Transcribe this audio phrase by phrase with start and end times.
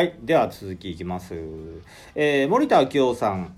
[0.00, 1.34] はいでは続きいきます、
[2.14, 3.54] えー、森田明夫さん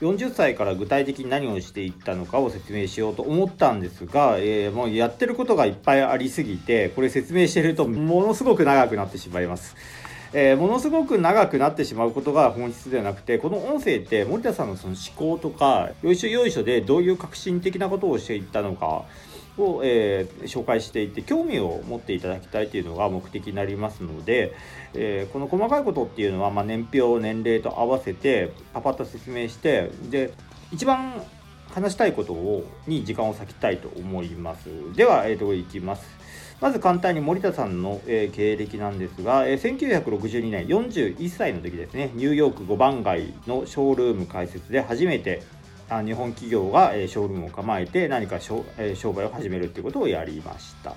[0.00, 9.76] 40歳から具体的に何をしていったのかを説明しようと思ったんですが、えー、もうやってることがいっぱいありすぎてこれ説明してるとものすごく長くなってしまいます。
[10.32, 19.04] えー、ものすごく長くなってしまうことが本質ではなくてこの音声って森田さんのその思考とかよいしょよいしょでどういう革新的なことをしていったのか
[19.62, 24.54] を、えー、紹介していって興味を持っていただきたいというのが目的になりますので、
[24.94, 30.32] えー、この細かいことっていうのは、まあ、年表年齢と合わせてパパッと説明してで
[30.72, 31.22] 一番
[31.70, 34.68] 話したいことをに時間を割きたいと思います。
[34.94, 36.18] では、えー、といきます。
[36.60, 45.42] まず簡単に森田さんの、えー、経歴なんですが、えー、1962年41歳の時ですねニューヨーク5番街のショールーム開設で初めて
[46.04, 48.64] 日本企業が、えー、ショールームを構えて何か商,、
[49.12, 50.94] 売を始めるっていうことをやりました。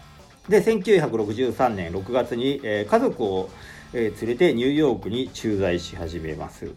[0.50, 3.50] で1963年6月に、家族を、
[3.94, 6.72] 連れてニューヨークに駐在し始めます。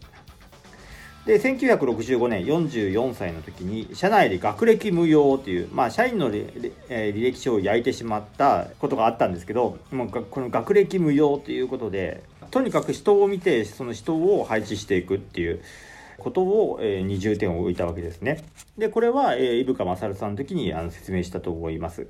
[1.25, 15.61] で1965年44歳の時に社内で学歴無用という、まあ、社員の履歴書を焼いてしまったことがあったんですけどもうこの学歴無用ということでとにかく人を見てその人を配置していくっていう
[16.25, 18.43] ことを、えー、に重点を置いたわけですね。
[18.79, 22.07] でこれは、えー、伊深勝さんの時にあの説明したと思います。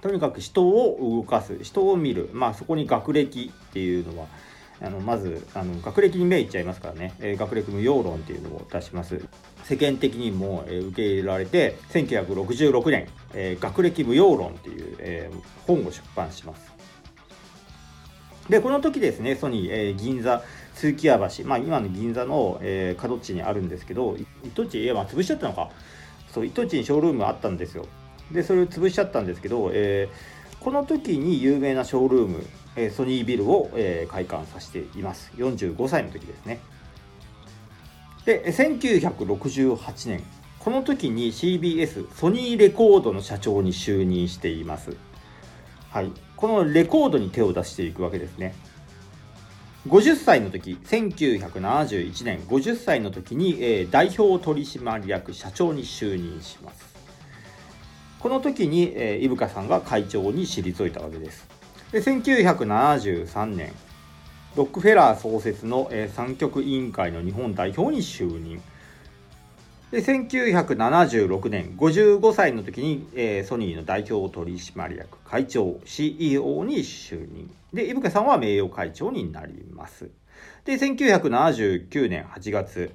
[0.00, 4.26] とにかく人を動かす人を見る、まあ、そこに学歴っていうのは
[4.80, 9.24] あのまずあの学歴に目いっちゃいますからね、えー、学歴無用論っていうのを出します
[9.64, 16.72] 世間的にも、えー、受け入れられて1966年、えー、学歴無用論っていう、えー、本を出版します
[18.48, 20.42] でこの時ですねソニー、えー、銀座
[20.78, 25.70] 通木屋橋、まあ、今の銀座の、えー、角地にあるんですけど糸地いやまあ潰しちゃったのか。
[26.32, 27.86] そう糸地にショールームあったんですよ。
[28.30, 32.44] でそれを潰しちゃったんですけど、えー、この時に有名なショールーム
[32.78, 35.32] えソニービルを、え開館させています。
[35.36, 36.60] 45歳の時ですね。
[38.24, 40.22] で1968年。
[40.58, 44.96] この時に CBS ソニーレコードの社長に就任しています。
[45.90, 46.12] はい。
[46.36, 48.54] このレコードに手を出していくわけですね。
[49.88, 56.94] 50歳の時1971年50歳の時に、えー、代表取締役社長に就任します。
[58.20, 61.48] この時に、えー、伊深さんが会長に退いたわけです。
[61.90, 63.72] で1973年
[64.56, 68.60] ロックフェラー創設の、えー、三極委員会の日本代表に就任。
[69.90, 77.50] で1976年55歳の時に、えー、ソニーの代表取締役会長 CEO に就任。
[77.72, 80.10] で伊深さんは名誉会長になります。
[80.64, 82.92] で1979年8月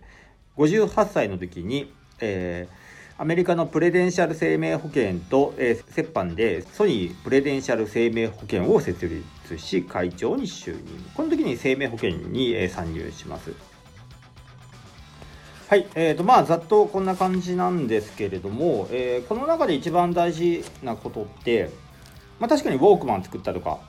[0.57, 2.83] 58歳の時に、えー
[3.15, 10.83] アメリカのプレデンシャル生命保険と、えー、折半でソニープレデンシャル生命保険を設立し会長に就任。
[11.15, 13.72] この時に生命保険に、えー、参入します。
[15.73, 21.71] はい、えーとまあ、ざっとこんな感じなんですけれども、えー、この中で一番大事なことって、
[22.39, 23.79] まあ、確かにウォークマン作ったとか、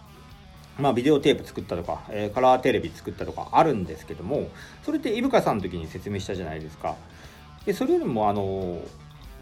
[0.78, 4.48] まあ、ビデオテープ作ったとか、えー、カラーテレビ作ったとかあるんですけども
[4.82, 6.96] それって井深さんの時に説明したじゃないですか。
[7.66, 8.80] でそれよりもあの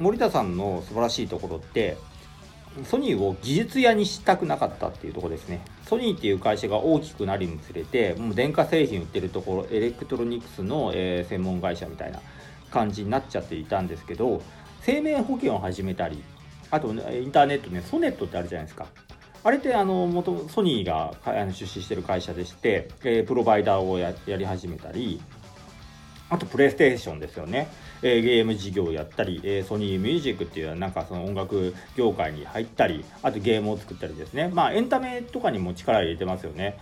[0.01, 1.97] 盛田さんの素晴らしいところって
[2.85, 5.65] ソニーを技術屋にしたくなかったっていうとこですね。
[5.87, 12.21] ソニーっていう会社が大きくなるにつれてもう電化製品売ってるところエレクトロニクスの、えー、専門会社みたいな
[12.71, 14.43] 感じになっちゃっていたんですけど
[14.81, 16.23] 生命保険を始めたり
[16.71, 18.87] あとインターネットねソネットってあるじゃないですか。
[19.45, 25.21] あれってあの元ソニーが出資してる会社でして、えー、プロバイダーをやり始めたり
[26.33, 27.69] あとプレイステーションですよね。
[28.01, 34.49] えー、ゲーム事業やったり、えー、ソニーミュージックっていうなんかその音楽業界に入ったりあとゲームを作ったりですね。
[34.49, 36.79] まあエンタメとかにも力入れてますよね。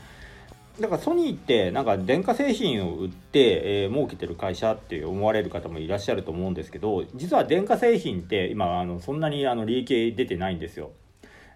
[0.78, 10.92] だからソニーってなんか電化製品を売って、えー、儲けてる会社って思われる方もいらっしゃると思うんですけど実は電化製品って今あのそんなにあの利益出てないんですよ。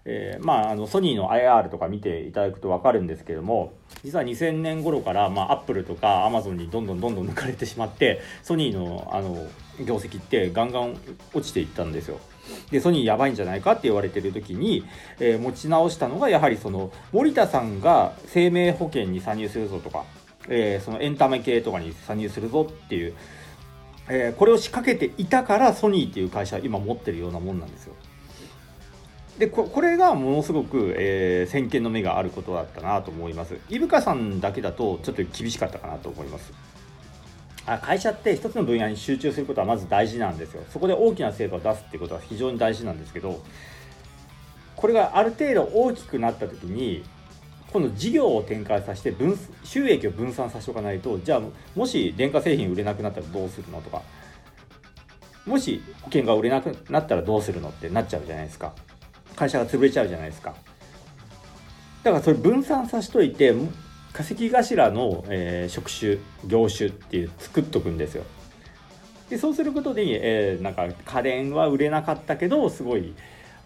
[0.07, 3.73] えー、まあ、あのソニーの IR とか見ていただくと分かるんですけども
[4.03, 9.47] 実は2000年頃から、まあ、アップルとかアマゾンにどんどんどんどん抜かれてしまってソニーのあの
[9.83, 10.95] 業績ってガンガン
[11.33, 12.19] 落ちていったんですよ。
[12.71, 14.85] でソニーやばいんじゃないかって言われてる時に、
[15.19, 20.05] えー、持ち直したのがやはりその森田さんが生命保険に参入するぞとか、
[20.47, 23.15] えー、そのエンタメ系とかに参入するぞっていう、
[24.07, 27.95] え、これを仕掛けていたからソニーっていう会社は今持ってるようなもんなんですよ。
[29.39, 33.57] でこれがものすごく、えー、先見の目があることだったなと思います。
[33.69, 36.53] 伊深さんだけだとちょっと厳しかったかなと思います。
[37.65, 40.63] あ会社って一つの分野に集中することはまず大事なんですよ。
[40.69, 43.41] そこで大きな成果を出すっていうことは非常に大事なんですけど、
[44.75, 47.03] これがある程度大きくなった時に、
[47.75, 51.41] この事業を展開させて分収益を分散させておかないとじゃあ
[51.75, 54.01] もし電化製品売れなくなったらどうするのとか
[55.45, 58.73] もし保険が売れなくなったらどうするのってなっちゃうじゃないですか
[59.35, 60.53] 会社が潰れちゃうじゃないですか
[62.03, 63.53] だからそれ分散させといて
[64.13, 66.17] 化石頭の、えー、職種
[66.47, 68.23] 業種っていう作っとくんですよ
[69.29, 70.03] でそうすることで、
[70.51, 73.13] えー、なんか家電は売れなかったけどすごい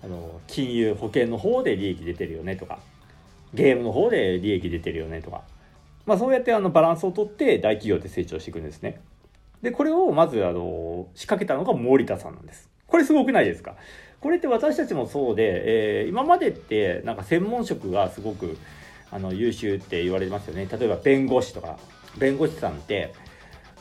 [0.04, 2.80] あの金融保険の方で利益出てるよねとか
[3.54, 5.42] ゲームの方で利益出てるよねとか、
[6.06, 9.02] まあ、そうやってあのバランスをとって大企業って成長していくんですね。
[9.62, 12.70] でこれをまずあの仕掛けたのが森田さんなんです。
[12.88, 13.76] これすごくないですか？
[14.22, 18.58] これって私たちもそうで、えー、今までってなんか専門職がすごく
[19.12, 20.68] あの優秀って言われてますよね。
[20.72, 21.80] 例えば弁護士とか
[22.18, 23.14] 弁護士さんって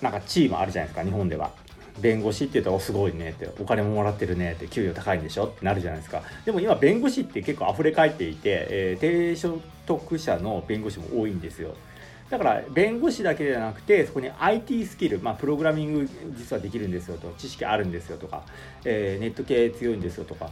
[0.00, 1.50] なんかチームあるじゃないですか日本では。
[2.00, 5.46] 弁護士って言ったらすごいねってお金ももらってるねって給料高いんでしょ？
[5.46, 6.23] ってなるじゃないですか。
[6.44, 11.75] でも今弁護士って結構溢れ返っていて、えー、低所得者の弁護士も多いんですよ。
[12.30, 18.42] だから弁護士だけではなくてそこに IT スキル、まあ、プログラミング実はできるんですよと知識あるんですよとか、
[18.84, 20.50] えー、ネット系強いんですよとか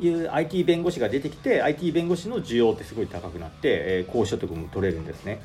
[0.00, 5.40] いう IT 弁護士が出てきて IT 弁護士の需要ってすごい高くなって、えー、高所得も取れるんですね。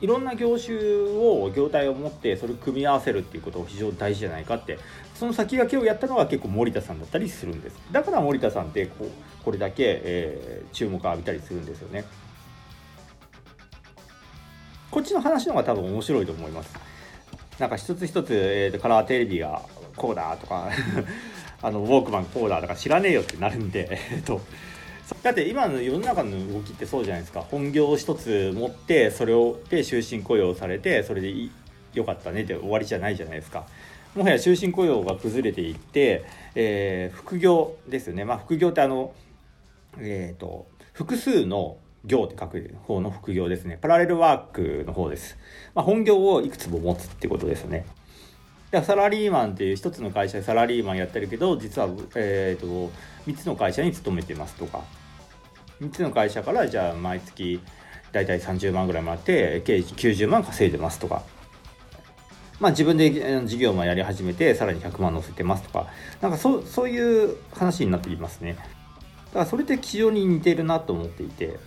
[0.00, 4.78] いろんな業種を業態を持ってそれを組み合わせるっていうことを非常に大事じゃないかって
[5.14, 9.10] その先駆けをやったのが結構森田さんだったりするんですだから森田さんってこう
[9.42, 12.04] これだけ、えー、注目を浴びたりするんですよね
[14.96, 16.74] こっちの話の方が多分面白いと思います。
[17.58, 19.60] なんか一つ一つ、えーと、カラーテレビが
[19.94, 20.70] こうだとか
[21.60, 24.40] あのウォークマンこうだとか知らねえよってなるんで えっと。
[25.22, 27.42] だって今の世の中の動きってそうじゃないですか。
[27.42, 31.30] 本業を一つ持ってそれをで終身雇用されてそれで
[31.92, 33.66] よかったねで終わりじゃないじゃないですか。
[34.14, 38.24] もはや終身雇用が崩れていって、えー、副業ですよね。
[38.24, 39.12] まあ副業ってあの
[39.98, 40.64] えっ、ー、と
[40.94, 41.76] 複数の
[42.06, 43.78] 業って書く方の副業ですね。
[43.80, 45.36] パラレルワークの方です、
[45.74, 47.84] まあ、本業をいくつも持つってことですね。
[48.82, 52.90] サラリーマンっていう一つの会社でサラリーマンやってるけど実は、えーと、
[53.26, 54.82] 3つの会社に勤めてますとか。
[55.80, 57.60] 3つの会社からじゃあ毎月
[58.12, 61.22] 大体30万ぐらいもらって計90万稼いでますとか。
[62.58, 65.88] まあ自分で事業もやり始めてさらに100万乗せてますとか。
[66.20, 68.56] なんかそそういう話になっていますね。
[69.26, 71.58] だからそれって非常に似てるなと思っていて。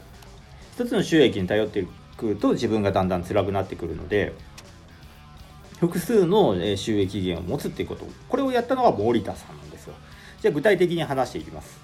[0.80, 1.86] 一つの収益に頼って
[2.16, 4.34] くると自分がだんだん辛くなってくるので
[5.82, 8.06] 複数の収益源を持つっていうこと。
[8.30, 9.94] これをやったのが森田さんなんですよ。
[10.42, 11.80] じゃあ具体的に話していきます。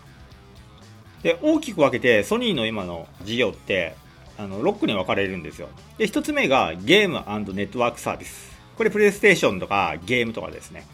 [1.24, 3.95] で大きく分けてソニーの今の事業って
[4.38, 5.68] あの6個に分かれるんですよ。
[5.97, 7.15] で1つ目がゲーム
[7.53, 10.88] ネットワークサービスこれプレイステーションとかゲームとかですね。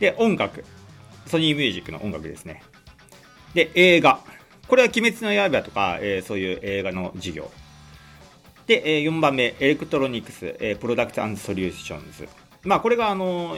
[0.00, 0.64] で音楽。
[1.26, 2.62] ソニーミュージックの音楽ですね。
[3.52, 4.20] で映画。
[4.68, 7.50] これは「鬼滅の刃」とか、えー、そういう映画の事業
[8.66, 12.28] で、え4番目、エレクトロニクス、えプロダクトソリューションズ。
[12.64, 13.56] まあ、これがあの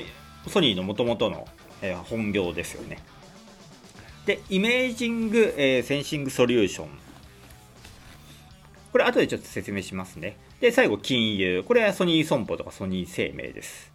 [0.49, 1.49] ソニーのもともとの、
[1.81, 2.99] え本業ですよね。
[4.27, 6.89] で、イメージング、えセンシングソリューション。
[8.93, 10.37] これ後でちょっと説明しますね。
[10.61, 11.65] で、最後、金融。
[11.67, 13.91] これはソニー損保とかソニー生命です。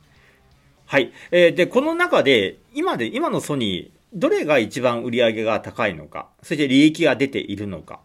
[0.86, 1.12] はい。
[1.32, 8.00] えー、で、この中で、今で、今のソニー、どれが一番売り上げが高いのか、そして利益が出ているのか、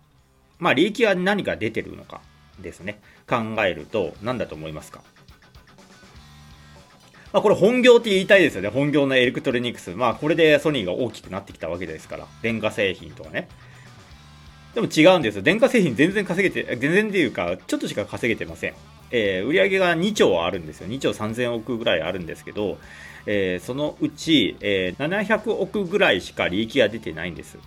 [0.59, 2.21] まあ、利益は何が出てるのか、
[2.61, 5.03] ですね、考えると何だと思いますか？
[7.33, 8.69] まあ、これ本業って言いたいですよね。
[8.71, 9.91] 本業のエレクトロニクス。
[9.91, 12.27] まあこれでソニーが大きくなってきたわけですから。
[12.43, 13.49] 電化製品とかね。
[14.75, 15.43] でも違うんですよ。
[15.43, 18.75] 電化製品全然稼げて、全然っていうか、ちょっとしか稼げてません。
[19.11, 20.89] えー、売上が2兆あるんですよ。
[20.89, 22.79] 2兆3000億ぐらいあるんですけど、
[23.27, 27.59] えー、そのうち、えー、700億ぐらいしか利益が出てないんです。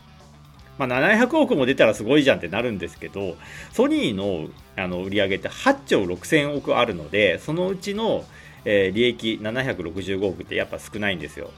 [0.77, 3.35] まあ、700億も出たらすごいじゃんってなるんですけど、
[3.71, 8.25] ソニーのあの売り上げって8兆6000億あるので、そのうちの、
[8.65, 11.51] えー、利益765億ってやっぱ少ないんですよ。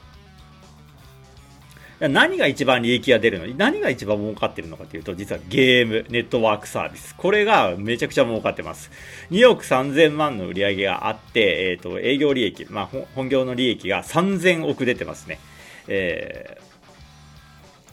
[2.00, 3.46] 何が一番利益が出るの？
[3.56, 7.14] 何が一番儲かってるのかというと、実はゲーム、ネットワークサービス。
[7.14, 8.90] これがめちゃくちゃ儲かってます。
[9.30, 15.38] 2億3000万の売り上げがあって、えっ、ー、と、営業利益、まあ、本業の利益が3000億出てますね。
[15.86, 16.58] え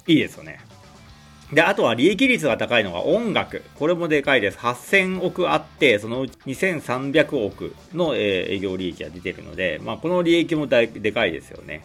[0.08, 0.60] ー、いいですよね。
[1.54, 3.64] で、あとは利益率が高いのが音楽。
[3.76, 4.58] これもでかいです。
[4.58, 11.84] 8000億あって、そのうち2300億の、えー、営業利益が出てるので、まあ、この利益もでかいですよね。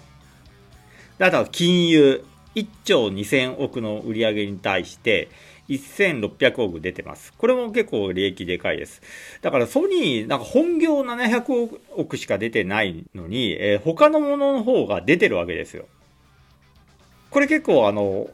[1.19, 2.25] で、あとは金融。
[2.57, 5.29] 1兆2000億の売り上げに対して、
[5.69, 7.33] 1600億出てます。
[7.37, 9.03] これも結構利益でかいです。
[9.43, 15.87] だからソニー、なんか本業700億しか出てないのに、えー、他のものの方が出てるわけですよ。
[17.31, 18.31] これ結構あの、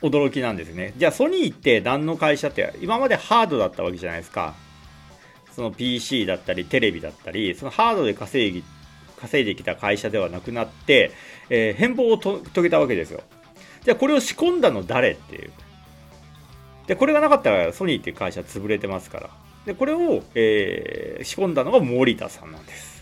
[0.00, 0.94] 驚きなんですね。
[0.96, 4.54] じゃあソニーって何の会社って今までハードだったわけじゃないですか。
[5.54, 8.62] その PC だったりテレビだったり、そのハードで稼ぎ、
[9.20, 11.12] 稼いできた会社ではなくなって、
[11.50, 13.22] えー、変貌を遂げたわけですよ。
[13.84, 15.50] じゃあこれを仕込んだの誰っていう。
[16.86, 19.30] で、これがなかったらソニーっていう会社潰れてますから。
[19.66, 22.98] で、これを、えー、仕込んだのが森田さんなんです。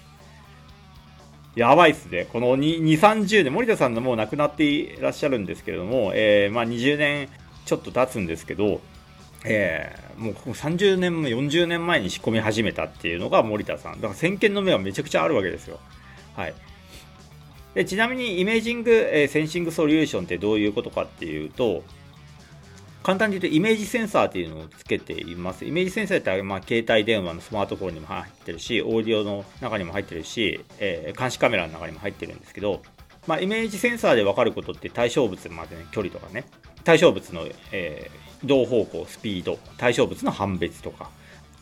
[1.54, 2.26] やばいっすね。
[2.30, 7.28] この2、30年、盛田さんのもう亡くなっていらっしゃるんですけれども、えー、まあ20年
[7.64, 8.80] ちょっと経つんですけど、
[9.44, 14.00] えー、もう30年も40年前に仕込み始めたっていうのが盛田さん。
[14.00, 15.78] だから先見の目はめちゃくちゃあるわけですよ。
[16.36, 16.54] はい。
[17.74, 21.82] でちなみにイメージング、えー、センシングソリューションってどういうことかっていうと、
[23.02, 25.64] 簡単に言うとイメージセンサーっていうのをつけています。
[25.64, 32.82] イメージセンサーってまあ携帯電話のスマートフォンにも入ってるし、オーディオの中にも入ってるし、えー、監視カメラの中にも入ってるんですけど、
[33.26, 36.44] まあ、イメージセンサーで分かることって対象物までの距離とかね、
[36.84, 41.10] 対象物の、えー、移動方向、スピード、対象物の判別とか、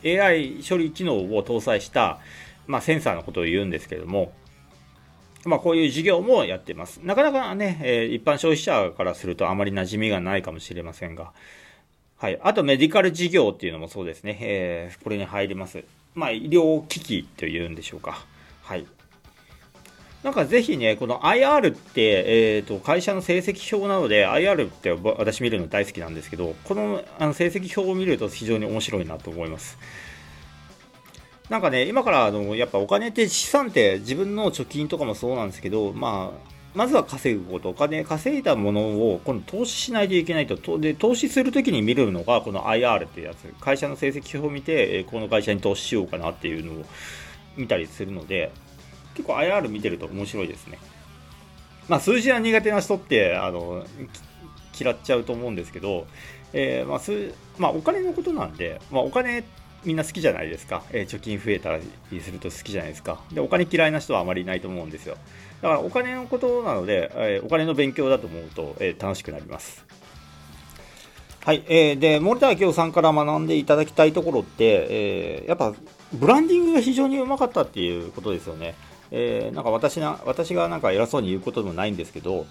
[0.03, 2.19] AI 処理機能を搭載した、
[2.67, 4.31] まあ、センサーのことを言うんですけども、
[5.45, 6.97] まあ、こういう事業もやってます。
[7.03, 11.31] なかなかね、えー、一般消費者からするとあまり馴染みがないかもしれませんが、
[12.17, 12.39] はい。
[12.41, 14.37] あと、メディカル事業っていうのもそうですね。
[14.41, 15.83] えー、これに入ります。
[16.15, 18.25] まあ、医療機器というんでしょうか。
[18.63, 18.87] はい。
[20.23, 29.77] なんかぜひね、この IR って、えっ、ー、と、会社の成績表なので、IR って私見るの大好きなんですけど、このあの成績表を見ると非常に面白いなと思います。
[31.49, 46.85] なんかね、今からあのやっぱお金って資産って自分の貯金とかもそうなんですけど、まあ、まずは稼ぐこと、お金稼いだものを今度投資しないといけないと、で投資するときに見るのがこの IR ってやつ、会社の成績表を見て、この会社に投資しようかなっていうのを
[47.55, 48.51] 見たりするので、
[49.13, 50.79] 結構 IR 見てると面白いですね。
[51.87, 53.85] まあ、数字が苦手な人ってあの
[54.77, 56.07] 嫌っちゃうと思うんですけど、
[56.51, 61.77] えーまあすまあ、お金のことなんで、まあ、お金ってみんな好きじゃないですか、えー、貯金増えた
[62.11, 63.21] りすると好きじゃないですか。
[63.31, 65.15] でお金嫌いな人はあまりいないと思うんですよ。
[65.61, 69.85] だからお金のことなので、えー、お金の勉強だと思うと、えー、楽しくなります。
[71.45, 75.75] はい、えー、で森田明夫さんから学んでいただきたいところって、えー、やっぱ
[76.11, 78.73] ブランディングが非常にうまかったっていうことですよね、
[79.11, 82.47] えー、なんか私な私がなんか偉そうに言うことでもないんですけど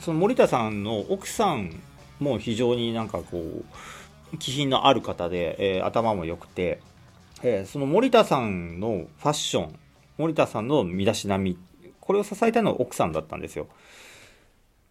[0.00, 1.78] その森田さんの奥さん
[2.20, 3.64] も非常になんかこう
[4.38, 6.80] 気品のある方で、えー、頭も良くて、
[7.42, 9.78] えー、その森田さんのファッション、
[10.18, 11.56] 森田さんの身だしなみ、
[12.00, 13.68] これを支えたのは奥さんだったんですよ。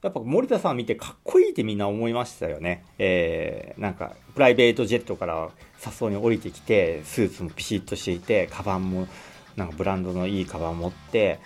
[0.04, 2.86] やっぱ森田さん見てかっこいいってみんな思いましたよね。
[3.00, 9.08] えー、なんか、プライベートジェットからさっに降りてきて、スーツもピシッとしていて、カバンも、
[9.56, 11.40] なんかブランドのいいカバン持って、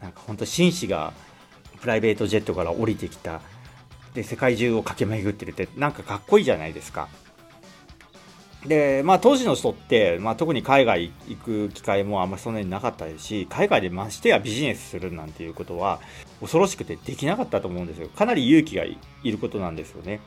[0.00, 1.12] なんか本当紳士が
[1.80, 3.40] プライベートジェットから降りてきた、
[4.14, 7.08] で、世界中を駆け巡ってるって、なんかかっこいいじゃないですか。
[8.64, 16.00] で、まあ、当時の人って、まあ、特に海外行く機会もあんまりそんなになかったですし、海外でましてやビジネスするなんていうことは、
[16.40, 18.08] 恐ろしくてできなかったと思うんですよ。
[18.08, 20.20] かなり勇気がいることなんですよね。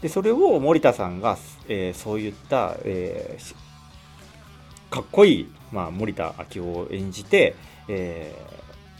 [0.00, 1.36] で、それを森田さんが、
[1.68, 3.54] えー、そういった、えー、
[4.90, 7.54] かっこいい、まあ、森田明夫を演じて、
[7.88, 8.34] え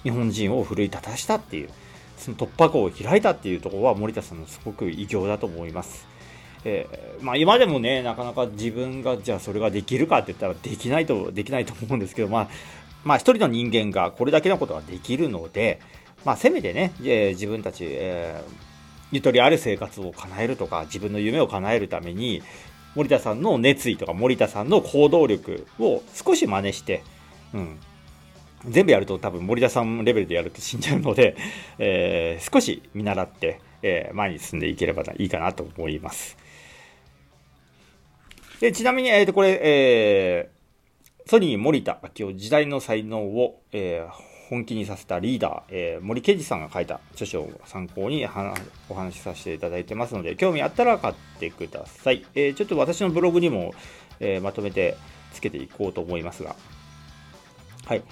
[0.00, 1.70] ー、日本人を奮い立たしたっていう、
[2.18, 6.06] その突破口を開いたっていうところは森田さんのすごく偉業だと思います。
[6.64, 12.48] えー、まあ、今でもね、なかなか自分がじゃあそれができるかって言ったらできないと、できないと思うんですけど、まあ、
[13.04, 15.80] まあ、一人の人間がこれだけのことができるので、
[16.24, 18.52] まあ、せめてね、えー、自分たち、えー、
[19.12, 22.42] ゆとりある生活を叶えるとか、自分の夢を叶えるために、
[22.94, 27.02] 森田さんの熱意とか森田さんの行動力を少し真似して、
[27.54, 27.78] うん、
[28.68, 31.36] 全部やると多分森田さんレベルでやると死んじゃうので、
[31.78, 36.36] えー、少し見習って、えー、前に進んでいければいいかなと思います。
[38.60, 44.10] で、ちなみに、えっ、ー、と、これ、えー、ソニー森田明夫時代の才能を、えー、
[44.50, 48.26] 本気にさせたリーダー、えー、森圭司さんが書いた著書を参考に
[48.90, 52.26] お話しさせていただいてますので、興味あったら買ってください。
[52.34, 53.72] えー、ちょっと私のブログにも、
[54.20, 54.98] えー、まとめて
[55.32, 56.54] つけていこうと思いますが。
[57.86, 58.02] はい。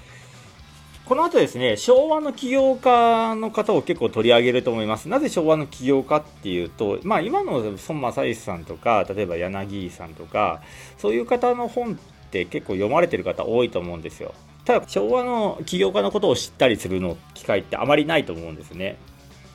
[1.09, 5.09] この後ですね、昭和の起業家の方を結構取り上げると思います。
[5.09, 10.61] なぜ昭和の起業家っていうと、まあ今の孫正義さんとか、例えば柳井さんとか、
[10.99, 11.97] そういう方の本っ
[12.31, 14.35] て結構読まれてる方多いと思うんですよ。
[14.67, 18.99] ただ昭和の起業家のことを知ったりするの機会ってあまりないと思うんですね。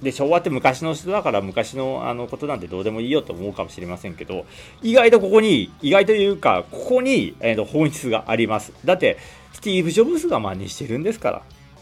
[0.03, 4.45] で昭和って昔の人だから昔のあのことなんてどうでもいいよと思うかもしれませんけど
[4.81, 9.17] 意外とここに意外というかここに、えー、と本質がありますだって
[9.53, 11.41] スティーブ・ジョブズが真似してるんですから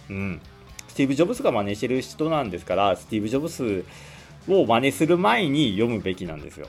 [0.10, 0.42] うん
[0.88, 3.86] スティーブ・ジョブズが真似してる人なんですからスティーブ・ジョブズ
[4.48, 6.68] を真似する前に読むべきなんですよ。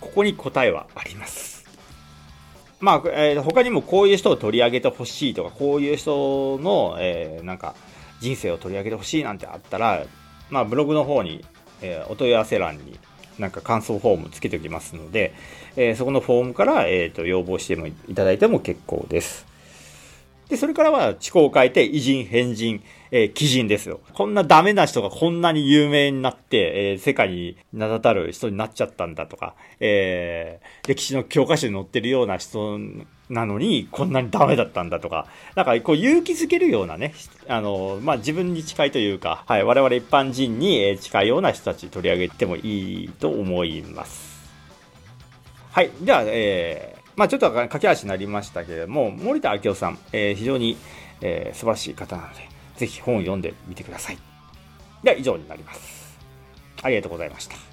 [0.00, 1.64] ここに答えはあります。
[2.80, 7.76] まあ、えー、他にもこういう人を取り上げてほしいとか、こういう人の、えー、なんか、
[8.20, 10.04] 人生を取り上げてほしいなんてあったら、
[10.52, 11.42] まあ、ブログの方に、
[11.80, 12.98] えー、お問い合わせ欄に
[13.38, 15.32] なんか感想フォームつけておきますので、
[15.76, 19.46] えー、そこのフォームから、えーと、要望してもいただいても結構です。
[20.50, 24.00] で、それからは、思考を変えて、偉人、変人、えー、鬼人ですよ。
[24.12, 32.78] こんなダメな人がこんなに有名になって、えー、世界に名だたる人になっちゃったんだとか、えー、歴史の教科書に載ってるような人
[33.32, 37.14] なのに、こんなにダメだったんだとか、なんかこう勇気づけるようなね、
[37.48, 44.52] あの、まあ、自分に近いというか、はい、我々一般人に近いような人たち取り上げてもいいと思います。
[45.70, 50.76] はい、では、えー、まあ、ちょっと駆け足になりましたけれども、森田明夫さん、えー、非常に、
[51.22, 54.18] えー、素晴らしい方なので、ぜひ本を読んでみてください。
[55.02, 56.18] では以上になります。
[56.82, 57.71] ありがとうございました。